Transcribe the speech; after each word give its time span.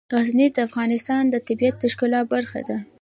غزني 0.15 0.47
د 0.55 0.57
افغانستان 0.67 1.23
د 1.29 1.35
طبیعت 1.47 1.75
د 1.79 1.83
ښکلا 1.93 2.21
برخه 2.33 2.59
ده. 2.67 2.77